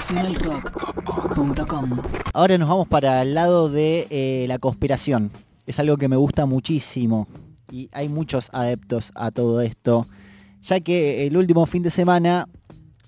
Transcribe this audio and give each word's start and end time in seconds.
nacionalrock.com. 0.00 1.98
Ahora 2.32 2.56
nos 2.56 2.70
vamos 2.70 2.88
para 2.88 3.20
el 3.20 3.34
lado 3.34 3.68
de 3.68 4.06
eh, 4.08 4.46
la 4.48 4.58
conspiración. 4.58 5.30
Es 5.66 5.78
algo 5.78 5.98
que 5.98 6.08
me 6.08 6.16
gusta 6.16 6.46
muchísimo 6.46 7.28
y 7.70 7.90
hay 7.92 8.08
muchos 8.08 8.48
adeptos 8.54 9.12
a 9.14 9.30
todo 9.30 9.60
esto, 9.60 10.06
ya 10.62 10.80
que 10.80 11.26
el 11.26 11.36
último 11.36 11.66
fin 11.66 11.82
de 11.82 11.90
semana 11.90 12.48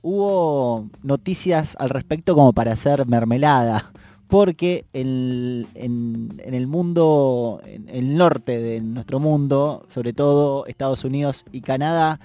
hubo 0.03 0.91
noticias 1.03 1.77
al 1.79 1.89
respecto 1.89 2.35
como 2.35 2.53
para 2.53 2.75
hacer 2.75 3.07
mermelada, 3.07 3.91
porque 4.29 4.85
en, 4.93 5.67
en 5.75 6.53
el 6.53 6.67
mundo, 6.67 7.63
en 7.65 7.89
el 7.89 8.19
norte 8.19 8.59
de 8.59 8.83
nuestro 8.83 9.19
mundo, 9.19 9.87
sobre 9.89 10.13
todo 10.13 10.67
Estados 10.67 11.05
Unidos 11.05 11.47
y 11.53 11.63
Canadá, 11.63 12.21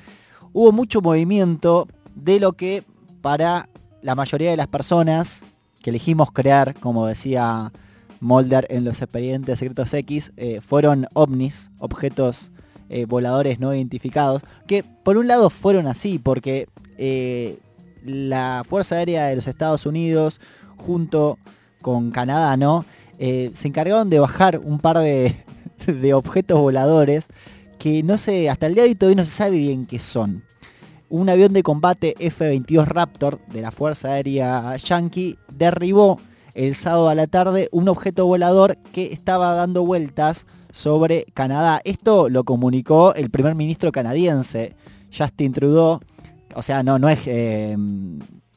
hubo 0.52 0.74
mucho 0.74 1.00
movimiento 1.00 1.88
de 2.16 2.42
lo 2.42 2.52
que 2.52 2.84
para 3.22 3.70
la 4.02 4.16
mayoría 4.16 4.52
de 4.52 4.58
las 4.58 4.68
personas 4.68 5.44
que 5.82 5.90
elegimos 5.90 6.32
crear, 6.32 6.76
como 6.76 7.06
decía 7.06 7.72
Mulder 8.20 8.68
en 8.70 8.84
los 8.84 9.02
expedientes 9.02 9.60
secretos 9.60 9.94
X, 9.94 10.32
eh, 10.38 10.62
fueron 10.62 11.08
ovnis, 11.14 11.72
objetos 11.80 12.52
eh, 12.90 13.06
voladores 13.06 13.60
no 13.60 13.74
identificados, 13.74 14.42
que 14.66 14.84
por 14.84 15.18
un 15.18 15.28
lado 15.28 15.50
fueron 15.50 15.88
así, 15.88 16.20
porque 16.20 16.68
eh, 16.98 17.60
la 18.04 18.64
Fuerza 18.68 18.96
Aérea 18.96 19.28
de 19.28 19.36
los 19.36 19.48
Estados 19.48 19.86
Unidos, 19.86 20.40
junto 20.78 21.38
con 21.82 22.12
Canadá, 22.12 22.58
¿no? 22.58 22.86
se 23.20 23.68
encargaron 23.68 24.12
de 24.12 24.20
bajar 24.20 24.60
un 24.64 24.78
par 24.78 25.00
de, 25.88 26.14
objetos 26.14 26.60
voladores 26.60 27.28
que 27.80 28.04
no 28.04 28.20
sé, 28.20 28.48
hasta 28.48 28.68
el 28.68 28.76
día 28.76 28.84
de 28.84 28.90
hoy 28.90 28.96
todavía 28.96 29.24
no 29.24 29.26
se 29.26 29.32
sabe 29.32 29.58
bien 29.58 29.88
qué 29.88 29.98
son 29.98 30.44
un 31.10 31.30
avión 31.30 31.54
de 31.54 31.64
combate 31.64 32.16
F-22 32.20 32.86
Raptor 32.86 33.40
de 33.48 33.62
la 33.62 33.72
Fuerza 33.72 34.10
Aérea 34.10 34.76
Yankee 34.78 35.38
derribó 35.52 36.20
el 36.54 36.76
sábado 36.76 37.10
a 37.10 37.16
la 37.16 37.28
tarde 37.28 37.70
un 37.72 37.88
objeto 37.88 38.26
volador 38.26 38.78
que 38.92 39.14
estaba 39.14 39.54
dando 39.54 39.86
vueltas 39.86 40.46
sobre 40.72 41.26
Canadá. 41.34 41.82
Esto 41.84 42.30
lo 42.30 42.44
comunicó 42.44 43.14
el 43.14 43.30
primer 43.30 43.56
ministro 43.56 43.92
canadiense, 43.92 44.76
Justin 45.16 45.54
Trudeau. 45.54 46.00
O 46.56 46.62
sea, 46.62 46.84
no, 46.84 46.98
no 46.98 47.10
es 47.10 47.20
eh, 47.28 47.78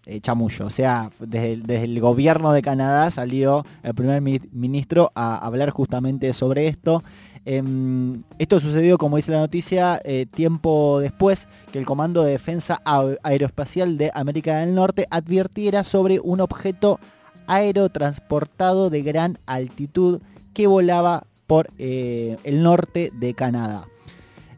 eh. 0.06 0.20
O 0.64 0.70
sea, 0.70 1.10
desde 1.18 1.84
el, 1.84 2.00
gobierno 2.00 2.52
de 2.52 2.62
Canadá 2.62 3.10
salió 3.10 3.64
el 3.82 3.94
primer 3.94 4.22
ministro 4.22 5.12
a 5.14 5.36
hablar 5.36 5.70
justamente 5.70 6.32
sobre 6.32 6.68
esto. 6.68 7.02
Em, 7.44 8.22
esto 8.38 8.60
sucedió, 8.60 8.98
como 8.98 9.16
dice 9.16 9.32
la 9.32 9.38
noticia, 9.38 10.00
eh, 10.04 10.26
tiempo 10.30 11.00
después 11.00 11.48
que 11.72 11.78
el 11.78 11.86
Comando 11.86 12.22
de 12.22 12.32
Defensa 12.32 12.82
Aeroespacial 13.22 13.96
de 13.96 14.10
América 14.14 14.58
del 14.58 14.74
Norte 14.74 15.06
advirtiera 15.10 15.84
sobre 15.84 16.20
un 16.20 16.40
objeto 16.40 17.00
aerotransportado 17.46 18.90
de 18.90 19.02
gran 19.02 19.38
altitud 19.46 20.20
que 20.52 20.66
volaba 20.66 21.24
por 21.46 21.70
eh, 21.78 22.36
el 22.44 22.62
norte 22.62 23.10
de 23.14 23.34
Canadá. 23.34 23.86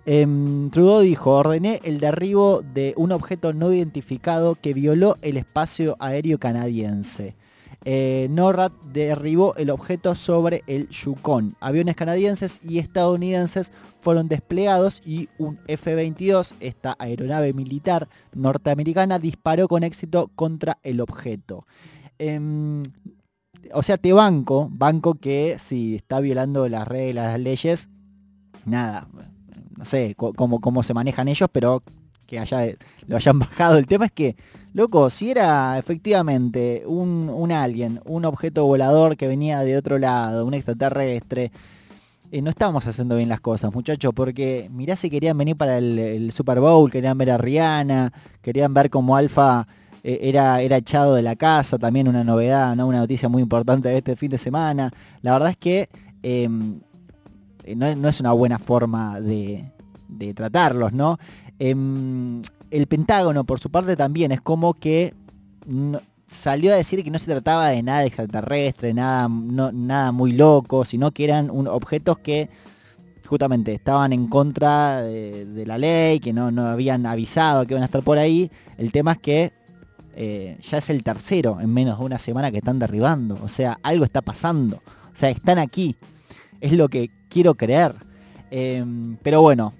Em, 0.04 0.70
Trudeau 0.70 1.00
dijo, 1.00 1.30
ordené 1.30 1.80
el 1.84 2.00
derribo 2.00 2.62
de 2.62 2.92
un 2.96 3.12
objeto 3.12 3.52
no 3.52 3.72
identificado 3.72 4.56
que 4.56 4.74
violó 4.74 5.16
el 5.22 5.36
espacio 5.36 5.96
aéreo 6.00 6.38
canadiense 6.38 7.36
eh, 7.84 8.28
NORAD 8.30 8.72
derribó 8.92 9.56
el 9.56 9.70
objeto 9.70 10.14
sobre 10.14 10.62
el 10.66 10.88
Yukon. 10.88 11.56
Aviones 11.60 11.96
canadienses 11.96 12.60
y 12.62 12.78
estadounidenses 12.78 13.72
fueron 14.00 14.28
desplegados 14.28 15.02
y 15.04 15.28
un 15.38 15.58
F-22, 15.66 16.54
esta 16.60 16.96
aeronave 16.98 17.52
militar 17.52 18.08
norteamericana, 18.34 19.18
disparó 19.18 19.68
con 19.68 19.82
éxito 19.82 20.30
contra 20.34 20.78
el 20.82 21.00
objeto. 21.00 21.66
Em, 22.18 22.82
o 23.72 23.82
sea, 23.82 23.96
te 23.96 24.12
banco, 24.12 24.68
banco 24.70 25.14
que 25.14 25.56
si 25.58 25.96
está 25.96 26.20
violando 26.20 26.68
las 26.68 26.86
reglas, 26.86 27.32
las 27.32 27.40
leyes, 27.40 27.88
nada, 28.64 29.08
no 29.76 29.84
sé 29.84 30.14
cómo, 30.16 30.60
cómo 30.60 30.82
se 30.82 30.94
manejan 30.94 31.28
ellos, 31.28 31.48
pero 31.52 31.82
que 32.26 32.38
haya, 32.38 32.74
lo 33.06 33.16
hayan 33.16 33.38
bajado. 33.40 33.78
El 33.78 33.86
tema 33.86 34.06
es 34.06 34.12
que, 34.12 34.36
loco, 34.72 35.10
si 35.10 35.30
era 35.30 35.78
efectivamente 35.78 36.82
un, 36.86 37.30
un 37.32 37.52
alien, 37.52 38.00
un 38.04 38.24
objeto 38.24 38.64
volador 38.64 39.16
que 39.16 39.28
venía 39.28 39.60
de 39.60 39.76
otro 39.76 39.98
lado, 39.98 40.46
un 40.46 40.54
extraterrestre, 40.54 41.52
eh, 42.32 42.40
no 42.40 42.48
estábamos 42.48 42.86
haciendo 42.86 43.16
bien 43.16 43.28
las 43.28 43.42
cosas, 43.42 43.74
muchachos, 43.74 44.10
porque 44.14 44.70
mirá 44.72 44.96
si 44.96 45.10
querían 45.10 45.36
venir 45.36 45.54
para 45.54 45.76
el, 45.76 46.32
Super 46.32 46.60
Bowl, 46.60 46.90
querían 46.90 47.18
ver 47.18 47.30
a 47.30 47.36
Rihanna, 47.36 48.10
querían 48.40 48.72
ver 48.72 48.88
cómo 48.88 49.16
Alfa 49.16 49.68
eh, 50.02 50.18
era, 50.22 50.62
era 50.62 50.78
echado 50.78 51.14
de 51.14 51.20
la 51.20 51.36
casa, 51.36 51.76
también 51.76 52.08
una 52.08 52.24
novedad, 52.24 52.74
¿no? 52.74 52.86
una 52.86 53.00
noticia 53.00 53.28
muy 53.28 53.42
importante 53.42 53.90
de 53.90 53.98
este 53.98 54.16
fin 54.16 54.30
de 54.30 54.38
semana. 54.38 54.90
La 55.20 55.34
verdad 55.34 55.50
es 55.50 55.58
que 55.58 55.90
em, 56.22 56.80
no, 57.76 58.08
es 58.08 58.20
una 58.20 58.32
buena 58.32 58.58
forma 58.58 59.20
de, 59.20 59.70
de 60.08 60.34
tratarlos, 60.34 60.92
¿no? 60.92 61.18
Em, 61.58 62.42
el 62.70 62.86
Pentágono, 62.86 63.44
por 63.44 63.60
su 63.60 63.70
parte, 63.70 63.96
también 63.96 64.32
es 64.32 64.40
como 64.40 64.74
que 64.74 65.14
salió 66.26 66.72
a 66.72 66.76
decir 66.76 67.04
que 67.04 67.10
no 67.10 67.18
se 67.18 67.30
trataba 67.30 67.68
de 67.68 67.82
nada 67.82 68.04
extraterrestre, 68.04 68.94
nada, 68.94 69.28
nada 69.28 70.12
muy 70.12 70.32
loco, 70.32 70.84
sino 70.84 71.10
que 71.10 71.24
eran 71.24 71.50
objetos 71.50 72.18
que 72.18 72.48
justamente 73.26 73.72
estaban 73.72 74.12
en 74.12 74.26
contra 74.26 75.02
de, 75.02 75.64
la 75.66 75.78
ley, 75.78 76.20
que 76.20 76.32
no, 76.32 76.50
no, 76.50 76.66
habían 76.66 77.06
avisado 77.06 77.66
que 77.66 77.74
iban 77.74 77.82
a 77.82 77.86
estar 77.86 78.02
por 78.02 78.18
ahí. 78.18 78.50
El 78.76 78.90
tema 78.90 79.12
es 79.12 79.18
que 79.18 79.52
eh, 80.14 80.58
ya 80.68 80.78
es 80.78 80.90
el 80.90 81.02
tercero 81.02 81.58
en 81.60 81.72
menos 81.72 81.98
de 81.98 82.04
una 82.04 82.18
semana 82.18 82.50
que 82.50 82.58
están 82.58 82.78
derribando. 82.78 83.38
O 83.42 83.48
sea, 83.48 83.78
algo 83.82 84.04
está 84.04 84.22
pasando. 84.22 84.82
O 84.86 85.16
sea, 85.16 85.30
están 85.30 85.58
aquí. 85.58 85.96
Es 86.60 86.72
lo 86.72 86.88
que 86.88 87.10
quiero 87.32 87.54
creer. 87.54 87.94
Em, 88.50 89.16
pero 89.22 89.40
bueno, 89.40 89.72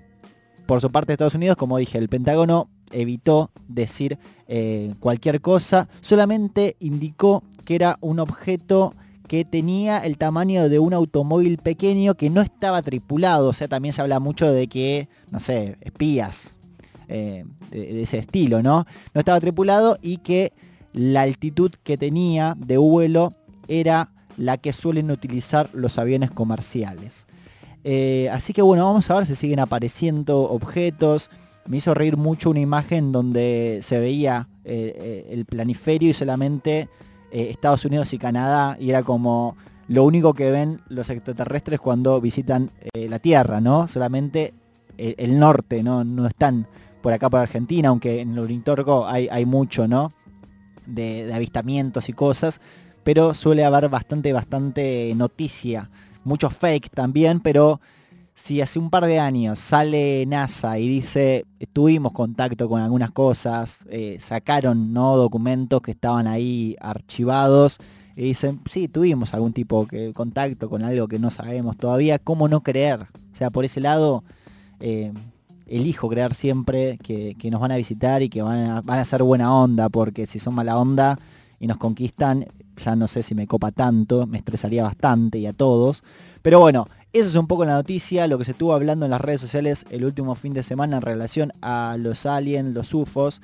por 0.67 0.81
su 0.81 0.91
parte 0.91 1.13
Estados 1.13 1.35
Unidos, 1.35 1.57
como 1.57 1.77
dije, 1.77 1.99
el 1.99 2.09
Pentágono 2.09 2.69
evitó 2.91 3.51
decir 3.69 4.19
eh, 4.49 4.95
cualquier 5.01 5.41
cosa, 5.41 5.89
solamente 6.01 6.77
indicó 6.81 7.45
que 7.65 7.75
era 7.75 7.99
un 8.01 8.21
objeto 8.21 8.95
que 9.29 9.45
tenía 9.45 9.99
el 9.99 10.19
tamaño 10.19 10.69
de 10.69 10.79
un 10.79 10.95
automóvil 10.95 11.59
pequeño 11.59 12.15
que 12.15 12.31
no 12.31 12.41
estaba 12.41 12.83
tripulado, 12.83 13.49
o 13.49 13.53
sea, 13.53 13.69
también 13.69 13.93
se 13.93 14.03
habla 14.03 14.21
mucho 14.21 14.51
de 14.51 14.67
que, 14.67 15.09
no 15.31 15.41
sé, 15.41 15.77
espías 15.81 16.57
eh, 17.09 17.45
de, 17.71 18.03
ese 18.03 18.19
estilo, 18.19 18.63
¿no? 18.63 18.87
No 19.15 19.19
estaba 19.19 19.41
tripulado 19.41 19.99
y 20.03 20.19
que 20.19 20.53
la 20.93 21.23
altitud 21.23 21.71
que 21.83 21.97
tenía 21.97 22.55
de 22.59 22.77
vuelo 22.77 23.33
era 23.69 24.11
la 24.37 24.59
que 24.59 24.73
suelen 24.73 25.11
utilizar 25.11 25.71
los 25.73 25.99
aviones 25.99 26.31
comerciales. 26.31 27.27
Eh, 27.85 28.29
así 28.31 28.53
que 28.53 28.63
bueno, 28.63 28.85
vamos 28.85 29.11
a 29.11 29.15
ver 29.15 29.27
si 29.27 29.35
siguen 29.35 29.61
apareciendo 29.61 30.43
objetos. 30.43 31.31
Me 31.67 31.79
hizo 31.79 31.95
reír 31.95 32.17
mucho 32.17 32.51
una 32.51 32.61
imagen 32.61 33.13
donde 33.13 33.81
se 33.83 33.99
veía 33.99 34.49
eh, 34.65 34.95
eh, 34.97 35.29
el 35.31 35.45
planiferio 35.45 36.11
y 36.11 36.13
solamente 36.13 36.89
Estados 37.31 37.87
Unidos 37.87 38.13
y 38.13 38.19
Canadá 38.19 38.77
y 38.79 38.91
era 38.91 39.03
como 39.03 39.57
lo 39.89 40.05
único 40.05 40.35
que 40.35 40.51
ven 40.51 40.83
los 40.89 41.09
extraterrestres 41.09 41.81
cuando 41.81 42.21
visitan 42.21 42.71
la 42.93 43.19
Tierra, 43.21 43.59
¿no? 43.59 43.89
Solamente 43.89 44.53
el, 44.99 45.39
norte, 45.39 45.83
¿no? 45.83 46.05
No 46.05 46.27
están 46.27 46.67
por 47.01 47.15
acá 47.15 47.31
por 47.31 47.41
Argentina, 47.41 47.89
aunque 47.89 48.21
en 48.21 48.37
el 48.37 48.63
hay, 49.07 49.29
hay 49.31 49.47
mucho, 49.47 49.89
¿no? 49.89 50.13
De, 50.85 51.25
de 51.25 51.33
avistamientos 51.33 52.11
y 52.11 52.13
cosas, 52.13 52.61
pero 53.03 53.33
suele 53.33 53.65
haber 53.65 53.89
bastante, 53.89 54.35
bastante 54.35 55.15
noticia 55.17 55.89
muchos 56.25 56.55
fake 56.55 56.91
también, 56.91 57.41
pero 57.41 57.81
si 58.35 58.61
hace 58.61 58.79
un 58.79 58.91
par 58.91 59.07
de 59.07 59.19
años 59.19 59.59
sale 59.59 60.25
NASA 60.27 60.79
y 60.79 60.89
dice, 60.89 61.45
tuvimos 61.73 62.13
contacto 62.13 62.69
con 62.69 62.81
algunas 62.81 63.11
cosas, 63.11 63.85
eh, 63.91 64.17
sacaron 64.21 64.93
¿no? 64.93 65.17
documentos 65.17 65.81
que 65.83 65.91
estaban 65.93 66.27
ahí 66.27 66.77
archivados, 66.81 67.79
y 68.17 68.25
dicen, 68.25 68.61
sí, 68.69 68.89
tuvimos 68.89 69.33
algún 69.33 69.53
tipo 69.53 69.87
de 69.91 70.13
contacto 70.13 70.69
con 70.69 70.83
algo 70.83 71.09
que 71.09 71.19
no 71.19 71.31
sabemos 71.31 71.77
todavía, 71.77 72.19
¿cómo 72.19 72.47
no 72.49 72.63
creer? 72.63 73.01
O 73.33 73.37
sea, 73.37 73.51
por 73.51 73.65
ese 73.65 73.81
lado, 73.81 74.23
eh, 74.81 75.13
elijo 75.67 76.09
creer 76.09 76.35
siempre 76.35 76.99
que, 77.03 77.35
nos 77.51 77.61
van 77.61 77.73
a 77.73 77.77
visitar 77.77 78.23
y 78.23 78.29
que 78.29 78.43
van 78.43 78.71
a, 78.71 78.81
van 78.83 78.99
a 78.99 79.05
ser 79.05 79.23
buena 79.23 79.55
onda, 79.55 79.89
porque 79.89 80.27
si 80.27 80.39
son 80.39 80.55
mala 80.55 80.77
onda 80.79 81.19
y 81.63 81.69
nos 81.69 81.79
conquistan, 81.79 82.45
ya 82.85 82.97
no 82.97 83.07
sé 83.07 83.23
si 83.23 83.37
me 83.37 83.47
copa 83.47 83.71
tanto, 83.71 84.27
me 84.27 84.39
estresaría 84.39 84.83
bastante 84.83 85.39
y 85.39 85.47
a 85.47 85.53
todos. 85.53 86.03
Pero 86.43 86.59
bueno, 86.59 86.89
eso 87.13 87.29
es 87.29 87.37
un 87.37 87.47
poco 87.47 87.65
la 87.65 87.75
noticia, 87.75 88.27
lo 88.27 88.37
que 88.37 88.45
se 88.45 88.51
estuvo 88.51 88.75
hablando 88.75 89.07
en 89.07 89.13
las 89.13 89.21
redes 89.21 89.43
sociales 89.43 89.87
el 89.91 90.05
último 90.05 90.35
fin 90.35 90.55
de 90.55 90.65
semana 90.65 90.97
en 90.97 91.03
relación 91.03 91.53
a 91.63 91.95
los 92.01 92.27
aliens, 92.27 92.75
los 92.75 92.93
UFOs. 92.93 93.41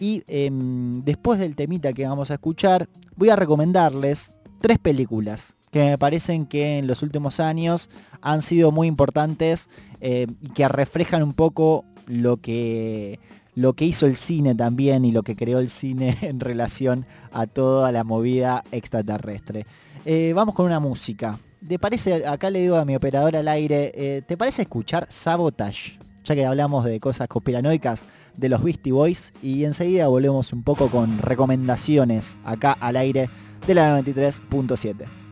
Y 0.00 0.22
em, 0.28 1.04
después 1.04 1.38
del 1.38 1.56
temita 1.56 1.92
que 1.92 2.06
vamos 2.06 2.30
a 2.30 2.34
escuchar, 2.34 2.88
voy 3.16 3.28
a 3.28 3.36
recomendarles 3.36 4.32
tres 4.62 4.78
películas 4.78 5.54
que 5.70 5.84
me 5.84 5.98
parecen 5.98 6.46
que 6.46 6.78
en 6.78 6.86
los 6.86 7.02
últimos 7.02 7.38
años 7.38 7.90
han 8.22 8.40
sido 8.40 8.72
muy 8.72 8.88
importantes 8.88 9.68
eh, 10.00 10.26
y 10.40 10.48
que 10.54 10.66
reflejan 10.68 11.22
un 11.22 11.34
poco 11.34 11.84
lo 12.06 12.38
que 12.38 13.20
lo 13.58 13.72
que 13.72 13.84
hizo 13.84 14.06
el 14.06 14.14
cine 14.14 14.54
también 14.54 15.04
y 15.04 15.10
lo 15.10 15.24
que 15.24 15.34
creó 15.34 15.58
el 15.58 15.68
cine 15.68 16.16
en 16.22 16.38
relación 16.38 17.06
a 17.32 17.48
toda 17.48 17.90
la 17.90 18.04
movida 18.04 18.62
extraterrestre. 18.70 19.66
Eh, 20.04 20.32
vamos 20.34 20.54
con 20.54 20.66
una 20.66 20.78
música. 20.78 21.40
¿Te 21.66 21.76
parece, 21.76 22.24
acá 22.24 22.50
le 22.50 22.60
digo 22.60 22.76
a 22.76 22.84
mi 22.84 22.94
operador 22.94 23.34
al 23.34 23.48
aire, 23.48 23.90
eh, 23.96 24.22
¿te 24.24 24.36
parece 24.36 24.62
escuchar 24.62 25.08
Sabotage? 25.10 25.98
Ya 26.24 26.36
que 26.36 26.46
hablamos 26.46 26.84
de 26.84 27.00
cosas 27.00 27.26
conspiranoicas 27.26 28.04
de 28.36 28.48
los 28.48 28.62
Beastie 28.62 28.92
Boys 28.92 29.32
y 29.42 29.64
enseguida 29.64 30.06
volvemos 30.06 30.52
un 30.52 30.62
poco 30.62 30.88
con 30.88 31.18
recomendaciones 31.18 32.36
acá 32.44 32.76
al 32.78 32.96
aire 32.96 33.28
de 33.66 33.74
la 33.74 34.00
93.7. 34.00 35.27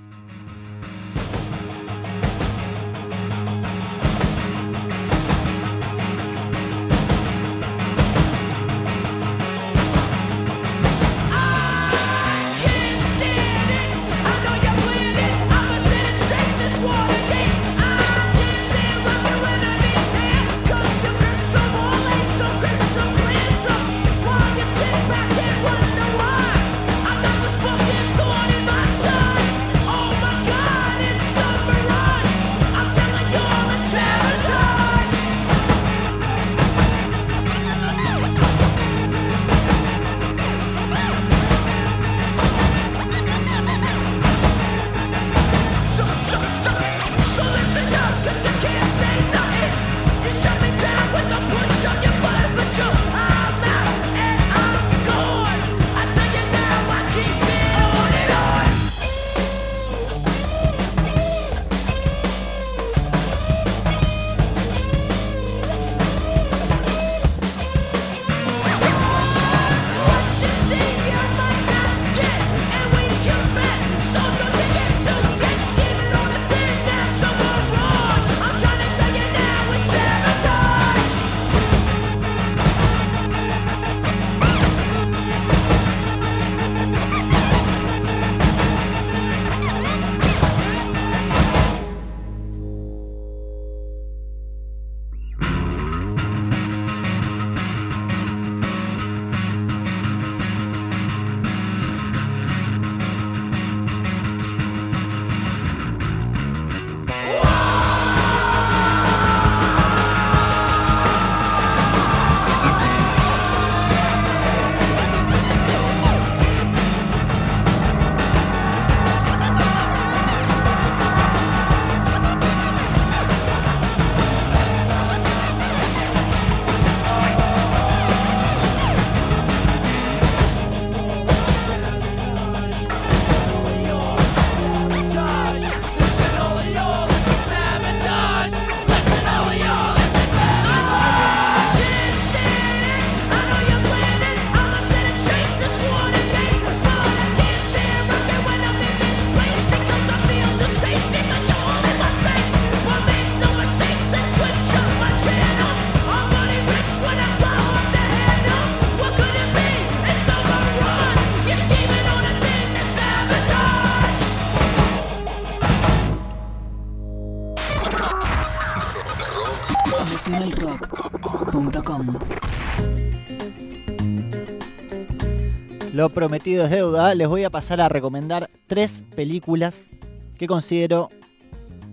Lo 175.93 176.11
prometido 176.11 176.65
es 176.65 176.71
deuda. 176.71 177.15
Les 177.15 177.29
voy 177.29 177.45
a 177.45 177.51
pasar 177.51 177.81
a 177.81 177.89
recomendar 177.89 178.51
tres 178.67 179.05
películas 179.15 179.91
que 180.39 180.47
considero 180.47 181.11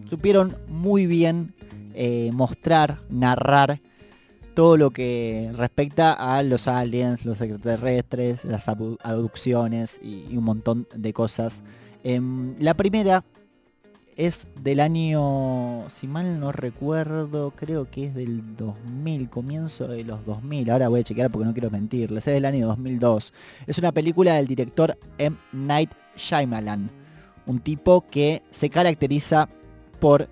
supieron 0.09 0.55
muy 0.67 1.07
bien 1.07 1.53
eh, 1.93 2.29
mostrar, 2.33 3.01
narrar 3.09 3.81
todo 4.53 4.77
lo 4.77 4.91
que 4.91 5.51
respecta 5.55 6.13
a 6.13 6.43
los 6.43 6.67
aliens, 6.67 7.25
los 7.25 7.41
extraterrestres, 7.41 8.45
las 8.45 8.67
abducciones 8.67 9.99
y, 10.01 10.37
un 10.37 10.43
montón 10.43 10.87
de 10.93 11.11
cosas. 11.13 11.63
Em, 12.03 12.55
la 12.59 12.75
primera 12.75 13.23
es 14.17 14.47
del 14.61 14.79
año, 14.79 15.89
si 15.89 16.07
mal 16.07 16.39
no 16.39 16.51
recuerdo, 16.51 17.51
creo 17.51 17.89
que 17.89 18.07
es 18.07 18.15
del 18.15 18.55
2000, 18.55 19.29
comienzo 19.29 19.87
de 19.87 20.03
los 20.03 20.25
2000. 20.25 20.69
Ahora 20.69 20.89
voy 20.89 21.01
a 21.01 21.03
chequear 21.03 21.31
porque 21.31 21.45
no 21.45 21.53
quiero 21.53 21.71
mentirles. 21.71 22.27
Es 22.27 22.33
del 22.33 22.45
año 22.45 22.67
2002. 22.67 23.33
Es 23.67 23.77
una 23.77 23.91
película 23.91 24.35
del 24.35 24.47
director 24.47 24.97
M. 25.17 25.37
Night 25.51 25.91
Shyamalan. 26.15 26.89
Un 27.45 27.59
tipo 27.59 28.05
que 28.09 28.41
se 28.51 28.69
caracteriza 28.69 29.49
por 29.99 30.29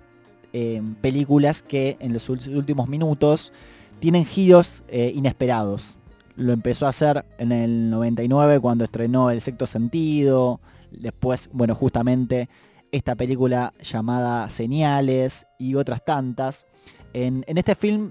em, 0.52 0.94
películas 0.96 1.62
que 1.62 1.96
en 2.00 2.12
los 2.12 2.28
últimos 2.28 2.88
minutos 2.88 3.52
tienen 4.00 4.24
giros 4.24 4.82
eh, 4.88 5.12
inesperados. 5.14 5.98
Lo 6.36 6.52
empezó 6.52 6.86
a 6.86 6.90
hacer 6.90 7.24
en 7.38 7.52
el 7.52 7.90
99 7.90 8.60
cuando 8.60 8.84
estrenó 8.84 9.30
El 9.30 9.40
sexto 9.40 9.66
sentido. 9.66 10.60
Después, 10.90 11.50
bueno, 11.52 11.74
justamente 11.74 12.48
esta 12.92 13.14
película 13.14 13.72
llamada 13.82 14.48
Señales 14.50 15.46
y 15.58 15.74
otras 15.74 16.04
tantas. 16.04 16.66
En, 17.14 17.44
este 17.46 17.74
film 17.74 18.10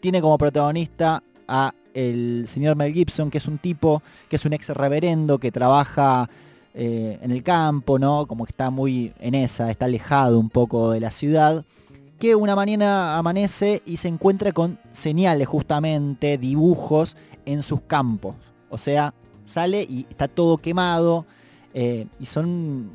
tiene 0.00 0.20
como 0.20 0.36
protagonista 0.36 1.22
a 1.46 1.72
el 1.94 2.44
señor 2.46 2.76
Mel 2.76 2.92
Gibson, 2.92 3.30
que 3.30 3.38
es 3.38 3.46
un 3.46 3.58
tipo, 3.58 4.02
que 4.28 4.36
es 4.36 4.44
un 4.44 4.52
ex 4.52 4.68
reverendo, 4.70 5.38
que 5.38 5.50
trabaja 5.50 6.28
eh, 6.74 7.18
en 7.22 7.30
el 7.30 7.42
campo, 7.42 7.98
¿no? 7.98 8.26
Como 8.26 8.44
que 8.44 8.50
está 8.50 8.70
muy 8.70 9.12
en 9.18 9.34
esa, 9.34 9.70
está 9.70 9.86
alejado 9.86 10.38
un 10.38 10.50
poco 10.50 10.90
de 10.90 11.00
la 11.00 11.10
ciudad, 11.10 11.64
que 12.18 12.34
una 12.34 12.56
mañana 12.56 13.16
amanece 13.16 13.82
y 13.86 13.96
se 13.96 14.08
encuentra 14.08 14.52
con 14.52 14.78
señales 14.92 15.46
justamente, 15.46 16.38
dibujos 16.38 17.16
en 17.46 17.62
sus 17.62 17.80
campos. 17.82 18.34
O 18.68 18.78
sea, 18.78 19.14
sale 19.44 19.82
y 19.88 20.06
está 20.10 20.28
todo 20.28 20.58
quemado. 20.58 21.24
Eh, 21.74 22.06
y 22.18 22.26
son 22.26 22.90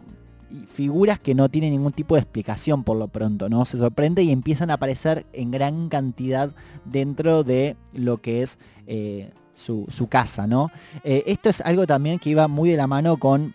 figuras 0.68 1.20
que 1.20 1.36
no 1.36 1.50
tienen 1.50 1.72
ningún 1.72 1.92
tipo 1.92 2.16
de 2.16 2.22
explicación 2.22 2.84
por 2.84 2.98
lo 2.98 3.08
pronto, 3.08 3.50
¿no? 3.50 3.66
Se 3.66 3.78
sorprende 3.78 4.24
y 4.24 4.32
empiezan 4.32 4.70
a 4.70 4.76
aparecer 4.76 5.26
en 5.34 5.52
gran 5.52 5.90
cantidad 5.90 6.52
dentro 6.86 7.44
de 7.44 7.76
lo 7.94 8.22
que 8.22 8.44
es 8.44 8.60
eh, 8.88 9.32
su, 9.56 9.88
casa, 10.10 10.48
¿no? 10.48 10.72
Eh, 11.04 11.24
esto 11.28 11.50
es 11.50 11.62
algo 11.62 11.88
también 11.88 12.20
que 12.20 12.30
iba 12.30 12.48
muy 12.48 12.70
de 12.70 12.78
la 12.78 12.88
mano 12.88 13.18
con 13.18 13.54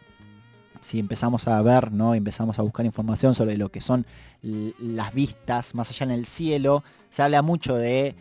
si 0.80 0.98
empezamos 0.98 1.48
a 1.48 1.60
ver, 1.62 1.92
¿no? 1.92 2.14
Empezamos 2.14 2.58
a 2.58 2.62
buscar 2.62 2.86
información 2.86 3.34
sobre 3.34 3.56
lo 3.56 3.70
que 3.70 3.80
son 3.80 4.06
las 4.42 5.12
vistas 5.12 5.74
más 5.74 5.90
allá 5.90 6.04
en 6.04 6.12
el 6.12 6.26
cielo, 6.26 6.84
se 7.10 7.22
habla 7.22 7.42
mucho 7.42 7.74
de 7.74 8.14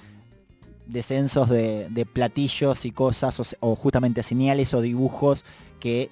descensos 0.87 1.49
de, 1.49 2.07
platillos 2.11 2.85
y 2.85 2.91
cosas, 2.91 3.55
o, 3.59 3.75
justamente 3.75 4.23
señales 4.23 4.73
o 4.73 4.81
dibujos 4.81 5.45
que 5.79 6.09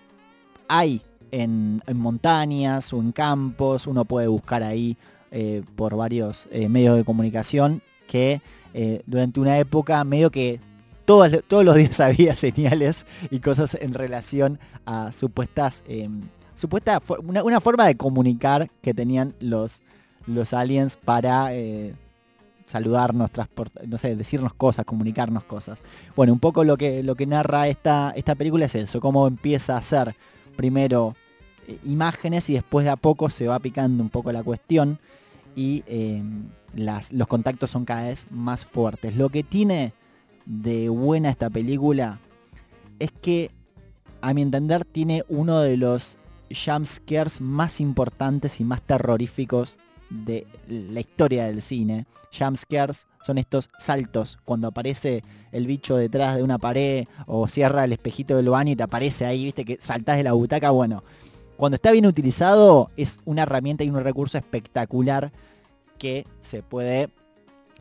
hay 0.68 1.02
en, 1.42 1.82
montañas 1.94 2.94
o 2.94 3.00
en 3.00 3.12
campos, 3.12 3.88
uno 3.88 4.06
puede 4.06 4.28
buscar 4.28 4.64
ahí 4.64 4.98
eh, 5.32 5.64
por 5.76 5.96
varios 5.96 6.48
eh, 6.52 6.70
medios 6.70 6.96
de 6.96 7.04
comunicación 7.04 7.82
que 8.08 8.42
eh, 8.74 9.02
durante 9.06 9.40
una 9.40 9.58
época 9.58 10.04
medio 10.04 10.32
que 10.32 10.60
todos, 11.04 11.30
todos 11.48 11.66
los 11.66 11.76
días 11.76 12.00
había 12.00 12.36
señales 12.36 13.06
y 13.30 13.40
cosas 13.40 13.78
en 13.80 13.94
relación 13.94 14.60
a 14.86 15.12
supuestas, 15.12 15.84
em, 15.88 16.22
supuesta, 16.54 17.02
una, 17.24 17.60
forma 17.60 17.86
de 17.86 17.96
comunicar 17.96 18.70
que 18.82 18.94
tenían 18.94 19.36
los, 19.40 19.82
los 20.28 20.54
aliens 20.54 20.96
para 20.96 21.52
saludarnos, 22.66 23.30
no 23.86 23.98
sé, 23.98 24.16
decirnos 24.16 24.54
cosas, 24.54 24.86
comunicarnos 24.86 25.44
cosas. 25.44 25.82
Bueno, 26.16 26.34
un 26.34 26.40
poco 26.40 26.64
lo 26.64 26.78
que, 26.78 27.04
lo 27.04 27.16
que 27.16 27.28
narra 27.28 27.68
esta, 27.68 28.12
esta 28.16 28.36
película 28.36 28.66
es 28.66 28.76
eso, 28.76 29.00
cómo 29.00 29.28
empieza 29.28 29.76
a 29.76 29.80
hacer 29.80 30.16
primero 30.56 31.16
imágenes 31.84 32.50
y 32.50 32.54
después 32.54 32.86
de 32.86 32.92
a 32.92 32.96
poco 32.96 33.30
se 33.30 33.48
va 33.48 33.60
picando 33.60 34.04
un 34.04 34.10
poco 34.10 34.32
la 34.32 34.44
cuestión 34.44 35.00
y 35.56 35.84
em, 35.88 36.50
las, 36.76 37.14
los 37.14 37.28
contactos 37.28 37.72
son 37.72 37.86
cada 37.86 38.08
vez 38.08 38.28
más 38.30 38.66
fuertes. 38.66 39.16
Lo 39.16 39.30
que 39.30 39.44
tiene 39.44 39.94
de 40.46 40.90
buena 40.90 41.30
esta 41.30 41.50
película 41.50 42.20
es 43.00 43.12
que, 43.12 43.52
a 44.22 44.34
mi 44.34 44.42
entender, 44.42 44.86
tiene 44.86 45.24
uno 45.28 45.60
de 45.60 45.78
los 45.78 46.18
jumpscares 46.50 47.42
más 47.42 47.82
importantes 47.82 48.60
y 48.60 48.64
más 48.64 48.82
terroríficos 48.82 49.78
de 50.10 50.46
la 50.68 51.00
historia 51.00 51.46
del 51.46 51.62
cine. 51.62 52.06
Jumpscares 52.38 53.08
son 53.24 53.38
estos 53.38 53.70
saltos 53.80 54.38
cuando 54.46 54.68
aparece 54.68 55.24
el 55.52 55.66
bicho 55.66 55.96
detrás 55.96 56.36
de 56.38 56.44
una 56.44 56.60
pared 56.60 57.08
o 57.26 57.48
cierra 57.48 57.86
el 57.86 57.94
espejito 57.94 58.36
del 58.36 58.50
baño 58.50 58.74
y 58.74 58.76
te 58.76 58.84
aparece 58.84 59.26
ahí, 59.26 59.46
viste 59.46 59.66
que 59.66 59.78
saltás 59.80 60.18
de 60.18 60.24
la 60.24 60.34
butaca. 60.34 60.70
Bueno, 60.70 61.04
cuando 61.58 61.76
está 61.76 61.92
bien 61.92 62.06
utilizado 62.06 62.90
es 62.98 63.20
una 63.26 63.44
herramienta 63.44 63.84
y 63.84 63.90
un 63.90 64.04
recurso 64.04 64.38
espectacular 64.38 65.32
que 65.98 66.26
se 66.42 66.62
puede 66.62 67.10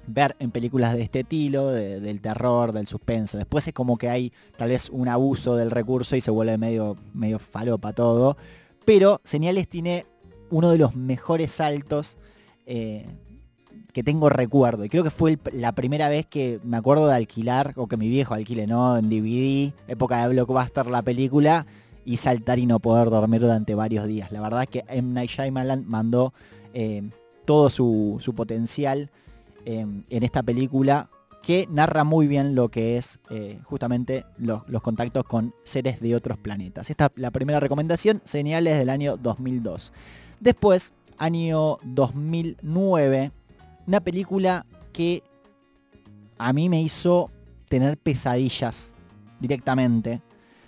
ver 0.07 0.37
en 0.38 0.50
películas 0.50 0.95
de 0.95 1.02
este 1.02 1.21
estilo, 1.21 1.69
del 1.71 2.21
terror, 2.21 2.73
del 2.73 2.87
suspenso. 2.87 3.38
Después 3.38 3.66
es 3.66 3.73
como 3.73 3.97
que 3.97 4.09
hay 4.09 4.33
tal 4.57 4.69
vez 4.69 4.90
un 4.90 5.09
abuso 5.09 5.57
del 5.57 5.71
recurso 5.71 6.16
y 6.16 6.21
se 6.21 6.31
vuelve 6.31 6.59
medio, 6.59 6.97
medio 7.12 7.38
falopa 7.38 7.93
todo. 7.93 8.37
Pero 8.85 9.21
Señales 9.25 9.69
tiene 9.69 10.07
uno 10.50 10.71
de 10.71 10.78
los 10.78 10.95
mejores 10.95 11.52
saltos 11.52 12.19
eh, 12.66 13.07
que 13.93 14.02
tengo 14.02 14.28
recuerdo. 14.28 14.85
Y 14.85 14.88
creo 14.88 15.04
que 15.04 15.11
fue 15.11 15.38
la 15.52 15.73
primera 15.73 16.09
vez 16.09 16.26
que 16.26 16.61
me 16.64 16.76
acuerdo 16.76 17.07
de 17.07 17.14
alquilar, 17.14 17.73
o 17.76 17.87
que 17.87 17.97
mi 17.97 18.09
viejo 18.09 18.35
alquile, 18.35 18.66
¿no? 18.66 18.97
En 18.97 19.09
DVD, 19.09 19.73
época 19.88 20.23
de 20.23 20.35
blockbuster 20.35 20.87
la 20.87 21.02
película, 21.02 21.66
y 22.04 22.16
saltar 22.16 22.58
y 22.58 22.66
no 22.66 22.80
poder 22.80 23.11
dormir 23.11 23.40
durante 23.40 23.75
varios 23.75 24.06
días. 24.06 24.32
La 24.32 24.40
verdad 24.40 24.62
es 24.62 24.68
que 24.68 24.84
M. 24.88 25.12
Night 25.12 25.30
Shyamalan 25.30 25.84
mandó 25.87 26.32
eh, 26.73 27.08
todo 27.44 27.70
su, 27.70 28.32
potencial 28.37 29.11
eh, 29.64 29.87
en 30.08 30.23
esta 30.23 30.42
película 30.42 31.08
que 31.42 31.68
narra 31.70 32.04
muy 32.04 32.26
bien 32.26 32.54
lo 32.54 32.70
que 32.70 32.96
es 32.96 33.18
justamente 33.64 34.25
los, 34.38 34.62
los, 34.66 34.80
contactos 34.80 35.25
con 35.25 35.54
seres 35.64 36.00
de 36.00 36.14
otros 36.14 36.38
planetas. 36.38 36.88
Esta 36.88 37.06
es 37.06 37.12
la 37.16 37.30
primera 37.30 37.61
recomendación, 37.61 38.23
señales 38.25 38.78
del 38.78 38.88
año 38.88 39.18
2002. 39.18 39.92
Después, 40.40 40.92
año 41.18 41.78
2009, 41.82 43.30
una 43.87 44.00
película 44.00 44.64
que 44.92 45.23
a 46.38 46.52
mí 46.52 46.68
me 46.68 46.80
hizo 46.80 47.30
tener 47.68 47.99
pesadillas 47.99 48.92
directamente, 49.40 50.23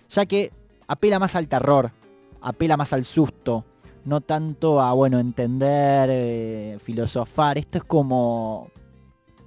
ya 0.09 0.27
que 0.27 0.53
apela 0.87 1.19
más 1.19 1.35
al 1.35 1.49
terror, 1.49 1.93
apela 2.41 2.77
más 2.77 2.93
al 2.93 3.05
susto, 3.05 3.65
no 4.05 4.21
tanto 4.21 4.81
a, 4.81 4.93
bueno, 4.93 5.19
entender, 5.19 6.09
eh, 6.13 6.79
filosofar. 6.83 7.59
Esto 7.59 7.79
es 7.79 7.85
como 7.85 8.71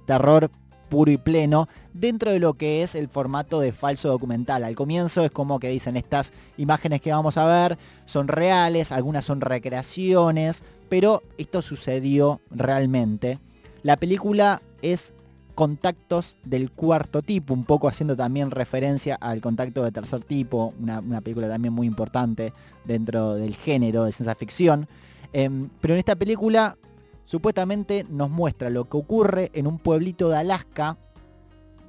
terror 0.06 0.50
puro 0.90 1.10
y 1.10 1.16
pleno 1.16 1.68
dentro 1.94 2.32
de 2.32 2.40
lo 2.40 2.54
que 2.54 2.82
es 2.82 2.94
el 2.94 3.08
formato 3.08 3.60
de 3.60 3.72
falso 3.72 4.08
documental. 4.08 4.64
Al 4.64 4.74
comienzo 4.74 5.24
es 5.24 5.30
como 5.30 5.58
que 5.58 5.70
dicen 5.70 5.96
estas 5.96 6.32
imágenes 6.58 7.00
que 7.00 7.12
vamos 7.12 7.38
a 7.38 7.46
ver 7.46 7.78
son 8.04 8.28
reales, 8.28 8.92
algunas 8.92 9.24
son 9.24 9.40
recreaciones, 9.40 10.64
pero 10.90 11.22
esto 11.38 11.62
sucedió 11.62 12.40
realmente. 12.50 13.38
La 13.82 13.96
película 13.96 14.60
es 14.82 15.14
contactos 15.60 16.38
del 16.42 16.70
cuarto 16.70 17.20
tipo, 17.20 17.52
un 17.52 17.64
poco 17.64 17.86
haciendo 17.86 18.16
también 18.16 18.50
referencia 18.50 19.16
al 19.16 19.42
contacto 19.42 19.84
de 19.84 19.92
tercer 19.92 20.24
tipo, 20.24 20.72
una, 20.80 21.20
película 21.20 21.50
también 21.50 21.74
muy 21.74 21.86
importante 21.86 22.54
dentro 22.86 23.34
del 23.34 23.54
género 23.56 24.04
de 24.04 24.12
ciencia 24.12 24.34
ficción. 24.34 24.88
Em, 25.34 25.68
pero 25.82 25.92
en 25.92 25.98
esta 25.98 26.16
película 26.16 26.78
supuestamente 27.24 28.06
nos 28.08 28.30
muestra 28.30 28.70
lo 28.70 28.88
que 28.88 28.96
ocurre 28.96 29.50
en 29.52 29.66
un 29.66 29.78
pueblito 29.78 30.30
de 30.30 30.38
Alaska, 30.38 30.96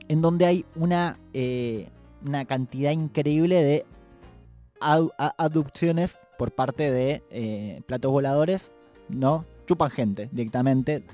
en 0.09 0.21
donde 0.21 0.47
hay 0.47 0.65
una, 0.75 1.17
eh, 1.33 1.87
una 2.25 2.43
cantidad 2.43 2.91
increíble 2.91 3.63
de 3.63 3.85
adopciones 4.81 6.19
por 6.37 6.51
parte 6.51 6.91
de 6.91 7.23
eh, 7.31 7.81
platos 7.85 8.11
voladores, 8.11 8.69
¿no? 9.07 9.45
Chupan 9.65 9.91
gente 9.91 10.27
directamente. 10.33 11.05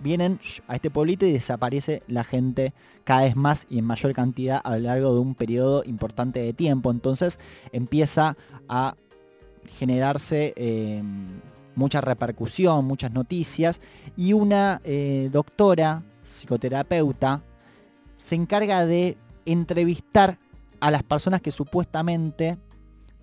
Vienen 0.00 0.38
a 0.68 0.76
este 0.76 0.90
pueblito 0.90 1.26
y 1.26 1.32
desaparece 1.32 2.02
la 2.06 2.24
gente 2.24 2.72
cada 3.04 3.22
vez 3.22 3.36
más 3.36 3.66
y 3.68 3.78
en 3.78 3.84
mayor 3.84 4.12
cantidad 4.12 4.60
a 4.62 4.76
lo 4.76 4.84
largo 4.84 5.14
de 5.14 5.20
un 5.20 5.34
periodo 5.34 5.82
importante 5.84 6.40
de 6.40 6.52
tiempo. 6.52 6.90
Entonces 6.90 7.38
empieza 7.72 8.36
a 8.68 8.94
generarse 9.78 10.52
em, 10.56 11.40
mucha 11.74 12.00
repercusión, 12.00 12.84
muchas 12.84 13.12
noticias, 13.12 13.80
y 14.16 14.32
una 14.32 14.80
eh, 14.84 15.28
doctora, 15.32 16.02
psicoterapeuta, 16.22 17.42
se 18.16 18.34
encarga 18.34 18.86
de 18.86 19.16
entrevistar 19.46 20.38
a 20.80 20.90
las 20.90 21.02
personas 21.02 21.40
que 21.40 21.50
supuestamente 21.50 22.58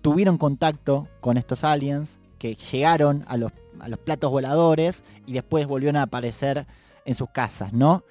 tuvieron 0.02 0.38
contacto 0.38 1.08
con 1.20 1.36
estos 1.36 1.64
aliens, 1.64 2.18
que 2.38 2.54
llegaron 2.54 3.24
a 3.28 3.36
los, 3.36 3.52
a 3.80 3.88
los 3.88 3.98
platos 3.98 4.30
voladores 4.30 5.04
y 5.26 5.32
después 5.32 5.66
volvieron 5.66 5.96
a 5.96 6.02
aparecer 6.02 6.66
en 7.04 7.14
sus 7.14 7.30
casas, 7.30 7.72
¿no? 7.72 8.04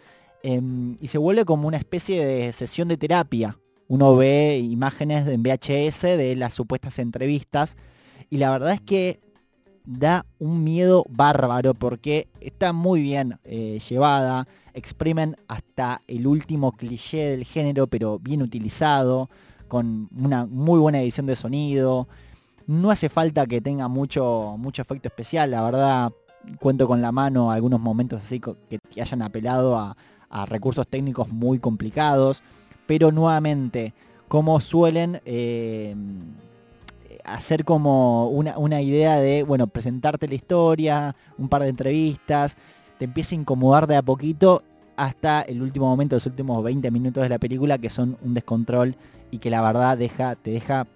Em, 0.44 0.98
y 1.00 1.08
se 1.08 1.18
vuelve 1.18 1.46
como 1.46 1.68
una 1.68 1.78
especie 1.78 2.26
de 2.26 2.54
sesión 2.54 2.88
de 2.88 2.98
terapia. 2.98 3.58
Uno 3.88 4.16
ve 4.16 4.58
imágenes 4.58 5.28
en 5.28 5.44
VHS 5.44 6.18
de 6.18 6.36
las 6.36 6.54
supuestas 6.54 7.00
entrevistas 7.00 7.76
y 8.30 8.38
la 8.38 8.52
verdad 8.52 8.74
es 8.74 8.82
que 8.82 9.20
da 9.86 10.26
un 10.38 10.64
miedo 10.64 11.04
bárbaro 11.10 11.74
porque 11.74 12.28
está 12.40 12.74
muy 12.74 13.02
bien 13.02 13.40
eh, 13.44 13.80
llevada, 13.90 14.48
exprimen 14.74 15.36
hasta 15.48 16.04
el 16.08 16.28
último 16.28 16.74
cliché 16.74 17.32
del 17.32 17.44
género, 17.44 17.88
pero 17.88 18.20
bien 18.20 18.42
utilizado, 18.42 19.30
con 19.68 20.10
una 20.16 20.46
muy 20.46 20.80
buena 20.80 21.02
edición 21.02 21.26
de 21.26 21.36
sonido. 21.36 22.08
No 22.70 22.92
hace 22.92 23.10
falta 23.10 23.48
que 23.48 23.62
tenga 23.62 23.88
mucho, 23.88 24.54
mucho 24.60 24.84
efecto 24.84 25.08
especial, 25.08 25.50
la 25.50 25.64
verdad 25.64 26.14
cuento 26.60 26.88
con 26.88 27.02
la 27.02 27.12
mano 27.12 27.50
algunos 27.50 27.80
momentos 27.80 28.22
así 28.22 28.40
que, 28.40 28.80
hayan 29.02 29.24
apelado 29.24 29.76
a, 29.76 29.98
recursos 30.46 30.88
técnicos 30.88 31.30
muy 31.30 31.58
complicados, 31.58 32.44
pero 32.86 33.12
nuevamente, 33.12 33.96
como 34.28 34.60
suelen... 34.60 35.20
Eh, 35.26 35.96
hacer 37.26 37.66
como 37.66 38.30
una, 38.30 38.82
idea 38.82 39.20
de, 39.20 39.42
bueno, 39.42 39.66
presentarte 39.66 40.28
la 40.28 40.36
historia, 40.36 41.16
un 41.40 41.50
par 41.50 41.64
de 41.64 41.70
entrevistas, 41.70 42.56
te 43.00 43.06
empieza 43.06 43.34
a 43.34 43.40
incomodar 43.40 43.88
de 43.88 43.96
a 43.96 44.04
poquito 44.04 44.62
hasta 44.96 45.42
el 45.42 45.64
último 45.64 45.88
momento, 45.88 46.16
los 46.16 46.26
últimos 46.28 46.64
20 46.64 46.92
minutos 46.92 47.24
de 47.24 47.30
la 47.30 47.40
película, 47.40 47.80
que 47.80 47.90
son 47.90 48.18
un 48.24 48.36
descontrol 48.36 48.96
y 49.32 49.40
que 49.40 49.50
la 49.50 49.62
verdad 49.62 49.98
deja, 49.98 50.36
te 50.36 50.52
deja 50.52 50.88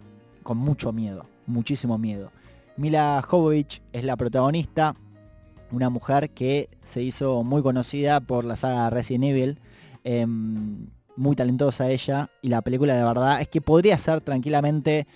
con 0.44 0.58
mucho 0.58 0.92
miedo, 0.92 1.26
muchísimo 1.46 1.98
miedo. 1.98 2.32
Mila 2.78 3.22
Jovovich 3.28 3.82
es 3.92 4.04
la 4.04 4.18
protagonista, 4.18 4.96
una 5.72 5.90
mujer 5.90 6.30
que 6.32 6.70
se 6.84 7.02
hizo 7.02 7.44
muy 7.44 7.62
conocida 7.62 8.20
por 8.20 8.46
la 8.46 8.56
saga 8.56 8.90
Resident 8.90 9.26
Evil. 9.26 9.60
Em, 10.04 10.88
muy 11.16 11.36
talentosa 11.36 11.90
ella 11.90 12.30
y 12.42 12.50
la 12.50 12.62
película 12.62 12.96
de 12.96 13.04
verdad 13.04 13.42
es 13.42 13.48
que 13.48 13.62
podría 13.62 13.98
ser 13.98 14.22
tranquilamente 14.22 15.08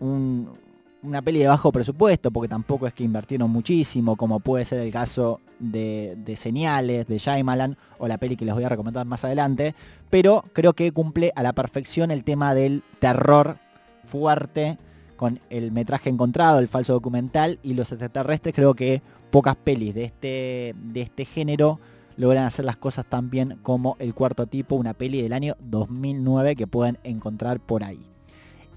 una 0.00 1.22
peli 1.22 1.40
de 1.40 1.46
bajo 1.46 1.72
presupuesto, 1.72 2.30
porque 2.30 2.48
tampoco 2.48 2.86
es 2.86 2.94
que 2.94 3.04
invirtieron 3.04 3.50
muchísimo, 3.50 4.16
como 4.16 4.40
puede 4.40 4.64
ser 4.64 4.80
el 4.80 4.90
caso 4.90 5.40
de, 5.58 6.16
Señales, 6.38 7.06
de 7.06 7.18
Shyamalan, 7.18 7.76
o 7.98 8.08
la 8.08 8.16
peli 8.16 8.36
que 8.36 8.44
les 8.46 8.54
voy 8.54 8.64
a 8.64 8.68
recomendar 8.70 9.04
más 9.06 9.24
adelante, 9.24 9.74
pero 10.08 10.42
creo 10.54 10.72
que 10.72 10.92
cumple 10.92 11.32
a 11.36 11.42
la 11.42 11.52
perfección 11.52 12.10
el 12.10 12.24
tema 12.24 12.54
del 12.54 12.82
terror 12.98 13.58
fuerte, 14.06 14.78
con 15.20 15.38
el 15.50 15.70
metraje 15.70 16.08
encontrado, 16.08 16.60
el 16.60 16.68
falso 16.68 16.94
documental 16.94 17.58
y 17.62 17.74
los 17.74 17.92
extraterrestres, 17.92 18.54
creo 18.54 18.72
que 18.72 19.02
pocas 19.30 19.54
pelis 19.54 19.94
de 19.94 20.04
este, 20.04 20.74
de 20.82 21.02
este 21.02 21.26
género 21.26 21.78
logran 22.16 22.46
hacer 22.46 22.64
las 22.64 22.78
cosas 22.78 23.04
tan 23.04 23.28
bien 23.28 23.58
como 23.62 23.96
El 23.98 24.14
Cuarto 24.14 24.46
Tipo, 24.46 24.76
una 24.76 24.94
peli 24.94 25.20
del 25.20 25.34
año 25.34 25.56
2009 25.60 26.56
que 26.56 26.66
pueden 26.66 26.96
encontrar 27.04 27.60
por 27.60 27.84
ahí. 27.84 28.00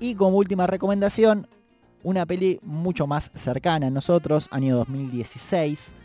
Y 0.01 0.15
como 0.15 0.35
última 0.35 0.67
recomendación, 0.67 1.47
una 2.03 2.25
peli 2.25 2.59
mucho 2.61 3.07
más 3.07 3.31
cercana 3.35 3.87
a 3.87 3.89
nosotros, 3.89 4.49
año 4.51 4.75
2016, 4.75 5.95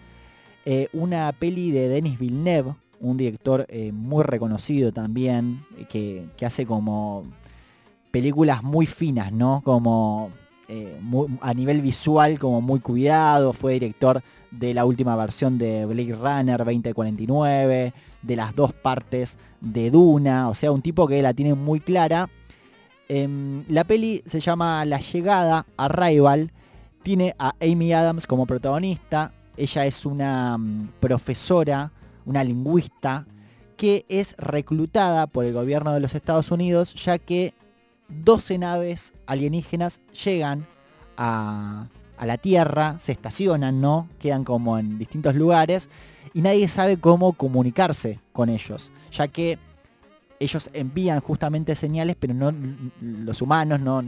eh, 0.66 0.86
una 0.92 1.32
peli 1.32 1.72
de 1.72 1.88
Denis 1.88 2.16
Villeneuve, 2.16 2.76
un 3.00 3.16
director 3.16 3.66
eh, 3.70 3.90
muy 3.90 4.22
reconocido 4.22 4.92
también, 4.92 5.64
eh, 5.76 6.28
que, 6.36 6.46
hace 6.46 6.64
como 6.64 7.24
películas 8.18 8.62
muy 8.62 8.86
finas, 8.86 9.32
¿no? 9.32 9.62
Como 9.64 10.30
a 11.40 11.54
nivel 11.54 11.80
visual, 11.80 12.38
como 12.38 12.60
muy 12.60 12.80
cuidado, 12.80 13.54
fue 13.54 13.72
director 13.74 14.22
de 14.50 14.74
la 14.74 14.84
última 14.84 15.16
versión 15.16 15.56
de 15.56 15.86
Blade 15.86 16.14
Runner 16.14 16.58
2049, 16.58 17.94
de 18.20 18.36
las 18.36 18.54
dos 18.54 18.74
partes 18.74 19.38
de 19.62 19.90
Duna, 19.90 20.50
o 20.50 20.54
sea, 20.54 20.70
un 20.70 20.82
tipo 20.82 21.06
que 21.06 21.22
la 21.22 21.32
tiene 21.32 21.54
muy 21.54 21.80
clara 21.80 22.28
Em, 23.08 23.64
la 23.68 23.84
peli 23.84 24.22
se 24.26 24.38
llama 24.38 24.84
La 24.84 25.00
Llegada, 25.00 25.66
Arrival. 25.76 26.52
Tiene 27.02 27.34
a 27.38 27.54
Amy 27.60 27.92
Adams 27.92 28.26
como 28.26 28.46
protagonista. 28.46 29.32
Ella 29.56 29.86
es 29.86 30.04
una 30.04 30.58
mm, 30.58 30.90
profesora, 31.00 31.90
una 32.26 32.44
lingüista, 32.44 33.26
que 33.76 34.04
es 34.08 34.34
reclutada 34.36 35.26
por 35.26 35.46
el 35.46 35.54
gobierno 35.54 35.94
de 35.94 36.00
los 36.00 36.14
Estados 36.14 36.50
Unidos, 36.50 36.94
ya 36.94 37.18
que 37.18 37.54
12 38.08 38.58
naves 38.58 39.12
alienígenas 39.26 40.00
llegan 40.24 40.66
a, 41.16 41.88
la 42.20 42.38
Tierra, 42.38 42.96
se 42.98 43.12
estacionan, 43.12 43.80
¿no? 43.80 44.08
Quedan 44.18 44.44
como 44.44 44.78
en 44.78 44.98
distintos 44.98 45.34
lugares 45.34 45.88
y 46.34 46.42
nadie 46.42 46.68
sabe 46.68 46.96
cómo 46.96 47.32
comunicarse 47.32 48.20
con 48.32 48.48
ellos, 48.48 48.92
ya 49.12 49.28
que 49.28 49.58
ellos 50.40 50.70
envían 50.72 51.20
justamente 51.20 51.74
señales, 51.74 52.16
pero 52.18 52.34
no, 52.34 52.52
los 53.00 53.42
humanos 53.42 53.80
no, 53.80 54.02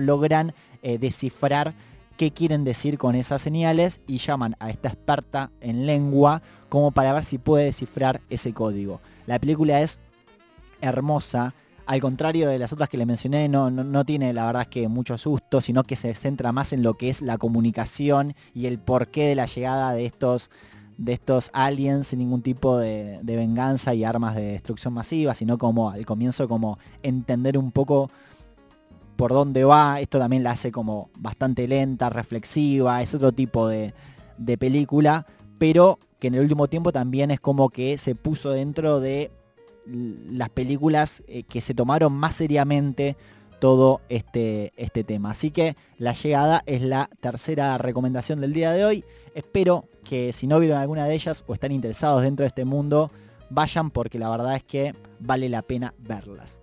logran 0.00 0.54
eh, 0.82 0.98
descifrar 0.98 1.74
qué 2.16 2.32
quieren 2.32 2.64
decir 2.64 2.98
con 2.98 3.14
esas 3.14 3.42
señales 3.42 4.00
y 4.06 4.18
llaman 4.18 4.56
a 4.58 4.70
esta 4.70 4.88
experta 4.88 5.50
en 5.60 5.86
lengua 5.86 6.42
como 6.68 6.90
para 6.90 7.12
ver 7.12 7.22
si 7.22 7.38
puede 7.38 7.66
descifrar 7.66 8.20
ese 8.28 8.52
código. 8.52 9.00
La 9.26 9.38
película 9.38 9.80
es 9.80 10.00
hermosa, 10.80 11.54
al 11.88 12.02
contrario 12.02 12.50
de 12.50 12.58
las 12.58 12.70
otras 12.74 12.90
que 12.90 12.98
le 12.98 13.06
mencioné, 13.06 13.48
no, 13.48 13.70
no, 13.70 14.04
tiene 14.04 14.34
la 14.34 14.44
verdad 14.44 14.62
es 14.62 14.68
que 14.68 14.88
mucho 14.88 15.16
susto, 15.16 15.62
sino 15.62 15.84
que 15.84 15.96
se 15.96 16.14
centra 16.14 16.52
más 16.52 16.74
en 16.74 16.82
lo 16.82 16.94
que 16.94 17.08
es 17.08 17.22
la 17.22 17.38
comunicación 17.38 18.34
y 18.52 18.66
el 18.66 18.78
porqué 18.78 19.28
de 19.28 19.34
la 19.34 19.46
llegada 19.46 19.94
de 19.94 20.04
estos 20.04 20.50
de 20.98 21.14
estos 21.14 21.50
aliens 21.54 22.08
sin 22.08 22.18
ningún 22.18 22.42
tipo 22.42 22.76
de, 22.76 23.20
venganza 23.24 23.94
y 23.94 24.04
armas 24.04 24.34
de 24.34 24.52
destrucción 24.52 24.92
masiva, 24.92 25.34
sino 25.34 25.56
como 25.56 25.90
al 25.90 26.04
comienzo 26.04 26.46
como 26.46 26.78
entender 27.02 27.56
un 27.56 27.72
poco 27.72 28.10
por 29.16 29.32
dónde 29.32 29.64
va. 29.64 29.98
Esto 30.00 30.18
también 30.18 30.42
la 30.42 30.50
hace 30.50 30.70
como 30.70 31.08
bastante 31.18 31.66
lenta, 31.68 32.10
reflexiva, 32.10 33.00
es 33.00 33.14
otro 33.14 33.32
tipo 33.32 33.66
de, 33.66 33.94
película, 34.58 35.24
pero 35.56 35.98
que 36.18 36.26
en 36.26 36.34
el 36.34 36.42
último 36.42 36.66
tiempo 36.66 36.92
también 36.92 37.30
es 37.30 37.40
como 37.40 37.70
que 37.70 37.96
se 37.96 38.14
puso 38.14 38.50
dentro 38.50 39.00
de 39.00 39.30
las 39.88 40.48
películas 40.50 41.22
eh, 41.26 41.42
que 41.44 41.60
se 41.60 41.74
tomaron 41.74 42.12
más 42.12 42.36
seriamente 42.36 43.16
todo 43.60 44.00
este, 44.08 44.72
este 44.76 45.04
tema. 45.04 45.30
Así 45.30 45.50
que 45.50 45.76
la 45.98 46.12
llegada 46.12 46.62
es 46.66 46.82
la 46.82 47.10
tercera 47.20 47.76
recomendación 47.78 48.40
del 48.40 48.52
día 48.52 48.72
de 48.72 48.84
hoy. 48.84 49.04
Espero 49.34 49.86
que 50.04 50.32
si 50.32 50.46
no 50.46 50.60
vieron 50.60 50.78
alguna 50.78 51.06
de 51.06 51.14
ellas 51.14 51.44
o 51.46 51.54
están 51.54 51.72
interesados 51.72 52.22
dentro 52.22 52.44
de 52.44 52.48
este 52.48 52.64
mundo, 52.64 53.10
vayan 53.50 53.90
porque 53.90 54.18
la 54.18 54.30
verdad 54.30 54.56
es 54.56 54.64
que 54.64 54.94
vale 55.18 55.48
la 55.48 55.62
pena 55.62 55.94
verlas. 55.98 56.60